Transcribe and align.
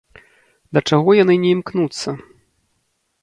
Да 0.77 0.81
чаго 0.91 1.09
яны 1.23 1.35
не 1.45 1.49
імкнуцца? 1.57 2.09